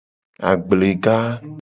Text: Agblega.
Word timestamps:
Agblega. 0.51 1.17